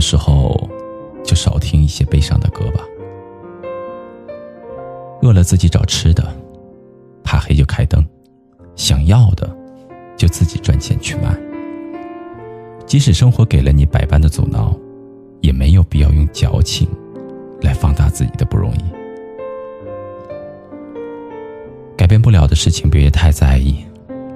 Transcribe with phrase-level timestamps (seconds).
[0.00, 0.58] 的时候，
[1.22, 2.80] 就少听一些悲伤的歌吧。
[5.20, 6.26] 饿了自己找吃的，
[7.22, 8.02] 怕黑就开灯，
[8.74, 9.54] 想要的
[10.16, 11.38] 就自己赚钱去买。
[12.86, 14.74] 即使生活给了你百般的阻挠，
[15.42, 16.88] 也没有必要用矫情
[17.60, 18.80] 来放大自己的不容易。
[21.94, 23.84] 改变不了的事情，别太在意；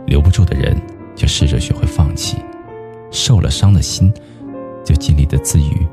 [0.05, 0.77] 留不住的人，
[1.17, 2.37] 就试着学会放弃。
[3.11, 4.13] 受了伤的心，
[4.85, 5.87] 就尽力的自愈。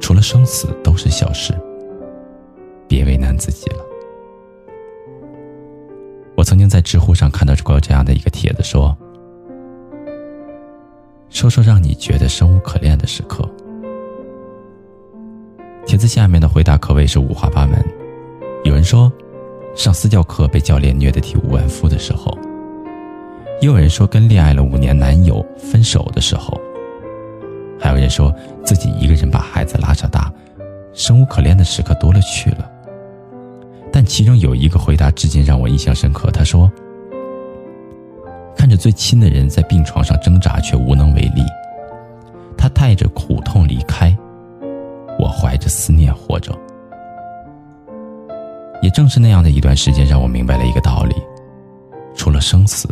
[0.00, 1.54] 除了生死，都是小事。
[2.88, 3.76] 别为难自己了。
[6.34, 8.96] 我曾经在知乎上看到过这样的一个帖子，说
[11.30, 13.48] ：“说说让你觉得生无可恋的时刻。”
[15.86, 17.84] 帖子下面的回答可谓是五花八门。
[18.64, 19.12] 有人说，
[19.74, 22.32] 上私教课被教练虐得体无完肤的时候；
[23.60, 26.60] 也有人说，跟恋爱了五年男友分手的时候；
[27.80, 30.30] 还有人说自己一个人把孩子拉扯大，
[30.92, 32.70] 生无可恋的时刻多了去了。
[33.90, 36.30] 但其中有一个回答至今让我印象深刻。
[36.30, 36.70] 他说
[38.54, 41.42] ：“看着最亲的人在病床上挣扎却无能为力，
[42.56, 44.16] 他带着苦痛离开，
[45.18, 46.56] 我怀着思念活着。”
[48.82, 51.14] 也正是那样的一段时间，让我明白了一个道理：
[52.14, 52.88] 除了生死，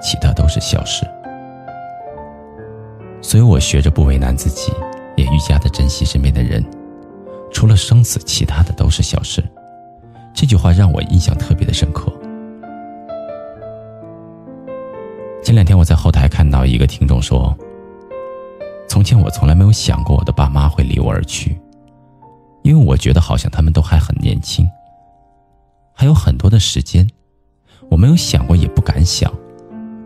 [0.00, 1.06] 其他都是小事。
[3.22, 4.72] 所以我学着不为难自己，
[5.16, 6.62] 也愈加的珍惜身边的人。
[7.52, 9.42] 除了生死，其他的都是小事。
[10.34, 12.12] 这句话让我印象特别的深刻。
[15.42, 17.56] 前两天我在后台看到一个听众说
[18.88, 21.56] ：“从前我从来没有想过我的爸妈会离我而去，
[22.62, 24.68] 因为我觉得好像他们都还很年轻，
[25.94, 27.08] 还有很多的时间。
[27.90, 29.32] 我没有想过，也不敢想，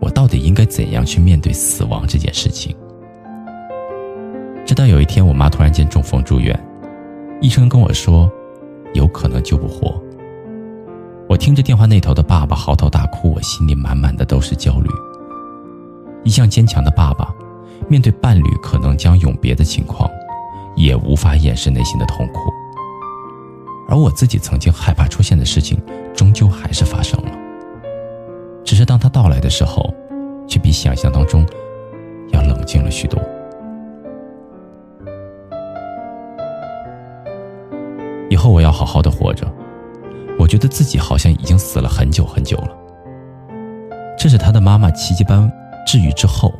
[0.01, 2.75] 我到底应该怎样去面对死亡这件事情。”
[4.67, 6.53] 直到有一天，我妈突然间中风住院。
[7.39, 8.29] 医生跟我说，
[8.93, 9.97] 有可能救不活。
[11.29, 14.89] 我听着电话那头的爸爸嚎啕大哭，我心里满满的都是焦虑。
[16.25, 17.33] 一向坚强的爸爸，
[17.87, 20.11] 面对伴侣可能将永别的情况，
[20.75, 22.51] 也无法掩饰内心的痛苦。
[23.87, 25.81] 而我自己曾经害怕出现的事情，
[26.13, 27.31] 终究还是发生了。
[28.65, 29.93] 只是当他到来的时候，
[30.45, 31.45] 却比想象当中
[32.31, 33.17] 要冷静了许多。
[38.49, 39.45] 我要好好的活着。
[40.39, 42.69] 我觉得自己好像已经死了很久很久了。
[44.17, 45.51] 这是他的妈妈奇迹般
[45.85, 46.53] 治愈之后，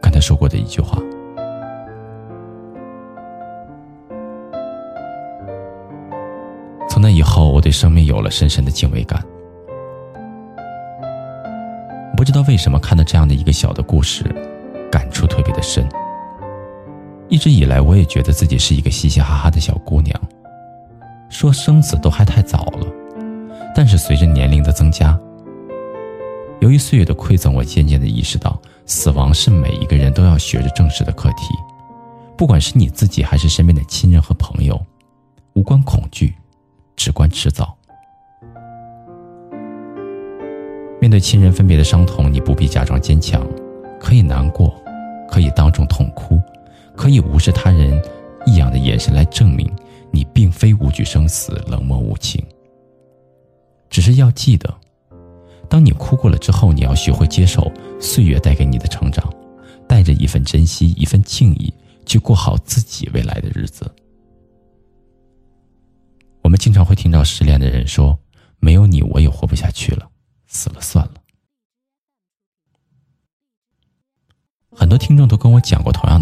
[0.00, 0.98] 跟他说过的一句话。
[6.88, 9.22] 从那以后，我对生命有了深深的敬畏感。
[12.16, 14.24] 不知道为什么，看到这样的一个小的故事，
[14.90, 15.88] 感触特别的深。
[17.28, 20.20] 一直以来，我也觉得自己是一个嘻嘻哈哈的小姑娘，
[21.30, 22.86] 说生死都还太早了。
[23.74, 25.18] 但是随着年龄的增加，
[26.60, 31.54] 由于岁月的馈赠，我渐渐的意识到，死亡是每一个人都要学着正视的课题。
[32.36, 34.78] 不管是你自己还是身边的亲人和朋友，
[35.54, 36.34] 无关恐惧，
[36.96, 37.76] 只关迟早。
[41.00, 43.46] 面对亲人分别的伤痛，你不必假装坚强，
[43.98, 44.74] 可以难过，
[45.30, 46.38] 可以当众痛哭。
[46.96, 48.02] 可以无视他人
[48.44, 49.70] 异样的眼神来证明
[50.12, 52.44] 你并非无惧生死、冷漠无情。
[53.88, 54.72] 只是要记得，
[55.68, 59.32] 当你哭过了之后，你要学会接受岁月带给你的成长，
[59.88, 61.72] 带着一份珍惜、一份敬意，
[62.06, 63.90] 去过好自己未来的日子。
[66.42, 68.18] 我们经常会听到失恋的人说
[68.58, 70.08] ：“没有你，我也活不下去了，
[70.46, 71.14] 死了算了。”
[74.72, 76.19] 很多听众都跟我讲过同样。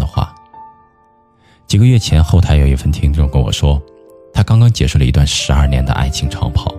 [1.69, 3.79] 几个月前，后台有一份听众跟我说，
[4.33, 6.73] 他刚刚结束了一段十二年的爱情长跑。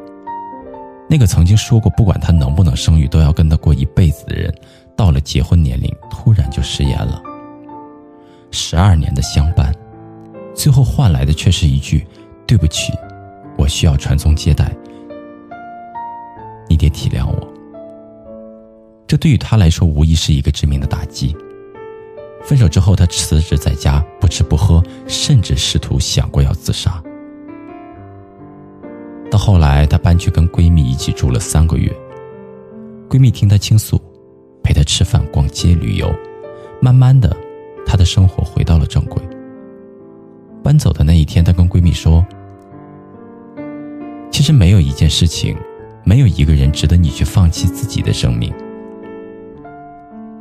[1.09, 4.53] 那个曾经说过不管他能不能生育都要跟他过一辈子的人，
[4.97, 7.23] 到了结婚年龄突然就食言了。
[8.51, 9.73] 十二年的相伴，
[10.57, 12.05] 最后换来的却是一句
[12.45, 12.93] “对不起，
[13.57, 14.75] 我需要传宗接代，
[16.69, 17.49] 你得体谅我。”
[19.07, 21.33] 这对于他来说无疑是一个致命的打击。
[22.43, 27.01] 分手之后，他辞职在家，不吃不喝，甚至试图想过要自杀。
[29.31, 31.95] 到后来，她搬去跟闺蜜一起住了三个月。
[33.09, 34.01] 闺蜜听她倾诉，
[34.65, 36.13] 陪她吃饭、逛街、旅游，
[36.81, 37.37] 慢慢的，
[37.87, 39.23] 她的生活回到了正轨。
[40.65, 42.27] 搬走的那一天，她跟闺蜜说
[44.33, 45.57] ：“其实没有一件事情，
[46.03, 48.53] 没有一个人值得你去放弃自己的生命，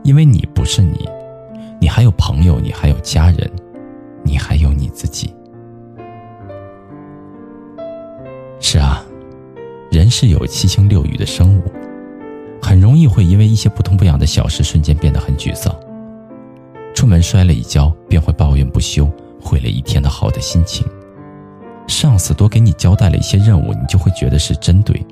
[0.03, 1.07] 因为你不是你。”
[1.79, 3.49] 你还有朋友，你还有家人，
[4.23, 5.33] 你还有你自己。
[8.59, 9.03] 是啊，
[9.91, 11.63] 人是有七情六欲的生物，
[12.61, 15.73] 很容易会因为一些不痛不痒的小事，瞬间变得很沮丧。
[16.93, 19.09] 出门摔了一跤，便会抱怨不休，
[19.41, 20.85] 毁了一天的好的心情。
[21.87, 25.03] 上司多给你交代了一些任务，你就会觉得是针对。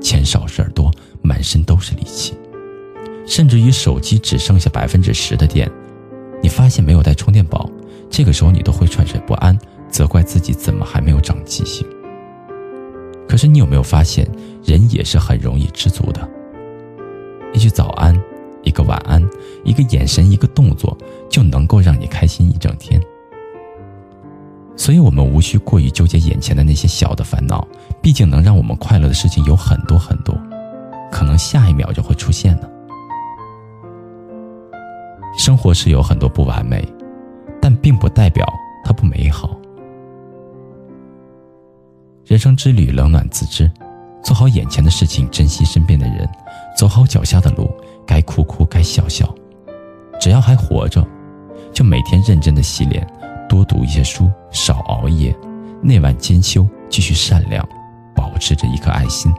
[0.00, 0.90] 钱少事儿多，
[1.20, 2.38] 满身都是力气。
[3.28, 5.70] 甚至于手机只剩下百分之十的电，
[6.42, 7.70] 你发现没有带充电宝，
[8.08, 9.56] 这个时候你都会惴惴不安，
[9.88, 11.86] 责怪自己怎么还没有长记性。
[13.28, 14.26] 可是你有没有发现，
[14.64, 16.28] 人也是很容易知足的？
[17.52, 18.18] 一句早安。
[18.64, 19.24] 一个晚安，
[19.64, 20.94] 一个眼神，一个动作，
[21.30, 23.00] 就能够让你开心一整天。
[24.76, 27.66] 所以，我们无需过于纠结眼前的那些小的烦恼，
[28.02, 30.36] 毕竟能让我们快乐的事情有很多很多，
[31.10, 32.68] 可能下一秒就会出现呢。
[35.48, 36.86] 生活是有很多不完美，
[37.58, 38.46] 但并不代表
[38.84, 39.56] 它不美好。
[42.26, 43.72] 人生之旅，冷暖自知，
[44.22, 46.28] 做好眼前的事情，珍惜身边的人，
[46.76, 47.66] 走好脚下的路。
[48.06, 49.34] 该哭哭，该笑笑，
[50.20, 51.02] 只要还活着，
[51.72, 53.06] 就每天认真的洗脸，
[53.48, 55.34] 多读一些书，少熬夜，
[55.80, 57.66] 内外兼修，继续善良，
[58.14, 59.32] 保持着一颗爱心。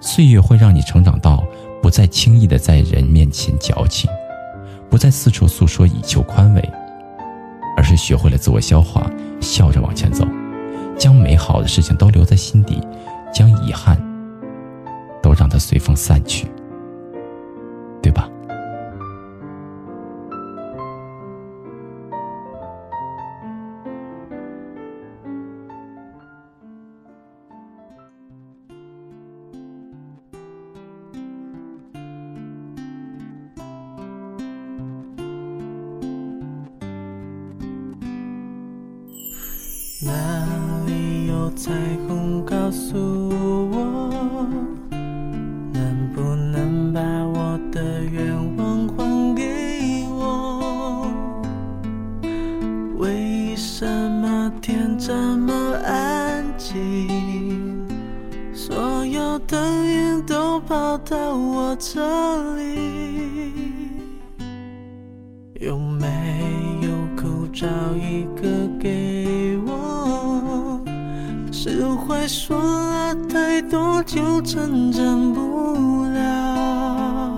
[0.00, 1.42] 岁月会让你成长到
[1.82, 4.08] 不再轻易的在人面前矫情，
[4.90, 6.70] 不再四处诉说以求宽慰，
[7.76, 9.08] 而是学会了自我消化，
[9.40, 10.26] 笑着往前走，
[10.98, 12.82] 将美好的事情都留在心底，
[13.32, 13.96] 将遗憾
[15.22, 16.46] 都让它随风散去。
[18.02, 18.28] 对吧？
[40.02, 40.12] 哪
[40.86, 41.70] 里有彩
[42.08, 42.96] 虹告诉
[43.70, 44.48] 我
[45.70, 51.06] 能不能把我的愿望还给我？
[52.96, 53.86] 为什
[54.22, 55.52] 么天这么
[55.84, 57.86] 安静？
[58.54, 63.20] 所有的云都跑到我这里。
[65.60, 66.06] 有没
[66.80, 69.09] 有口罩一个给
[71.62, 77.36] 释怀说了太多就成长不了，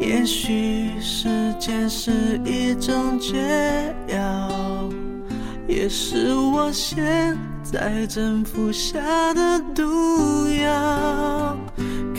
[0.00, 2.10] 也许时间是
[2.44, 4.90] 一种解药。
[5.68, 8.98] 也是我现在正服下
[9.34, 11.56] 的毒药。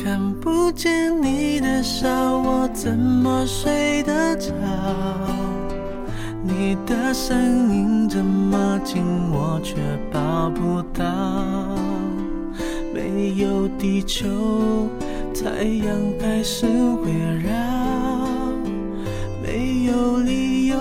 [0.02, 2.08] 看不见你的笑，
[2.38, 4.54] 我怎么睡得着？
[6.48, 7.38] 你的声
[7.76, 9.76] 音这么近，我却
[10.12, 11.04] 抱不到。
[12.94, 14.88] 没有地球，
[15.36, 16.66] 太阳开始
[17.04, 17.12] 围
[17.44, 17.52] 绕。
[19.44, 20.78] 没有理由。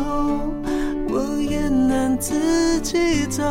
[1.08, 3.42] 我也难自己走，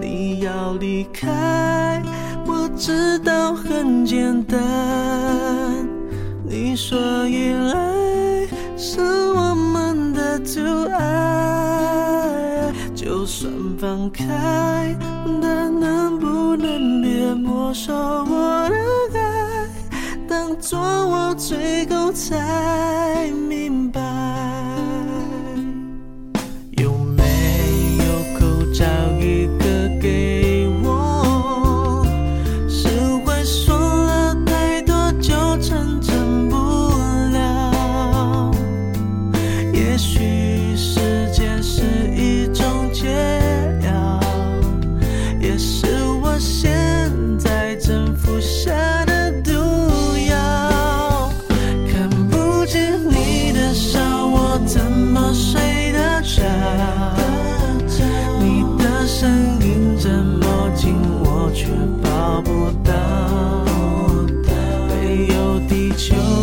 [0.00, 2.00] 你要离开，
[2.46, 4.58] 我知道很简单。
[6.46, 8.46] 你说依赖
[8.76, 9.53] 是我
[10.44, 14.96] to I，就算放开，
[15.40, 18.68] 但能不能别没收我
[19.12, 19.68] 的爱？
[20.28, 24.00] 当作我最后才明白。
[65.96, 66.33] chose.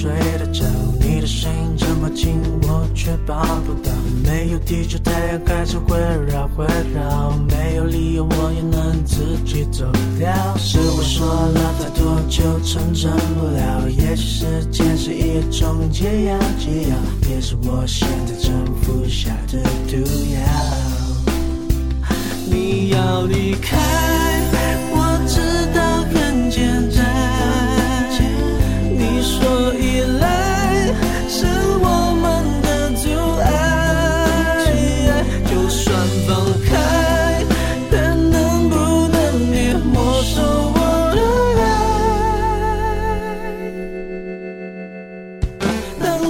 [0.00, 0.64] 睡得着
[0.98, 3.92] 你的声音这么近我却抱不到。
[4.24, 6.64] 没有地球太阳还是会绕会
[6.94, 9.84] 绕没有理由我也能自己走
[10.18, 10.32] 掉。
[10.56, 13.90] 是我说了太多就成真不了？
[13.90, 16.96] 也许时间是一种解药解药
[17.28, 19.98] 也是我现在正服下的毒
[20.32, 20.40] 药
[22.46, 24.09] 你要离开。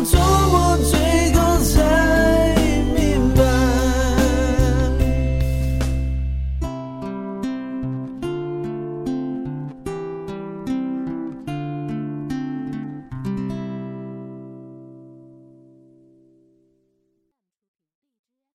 [0.04, 0.39] 中。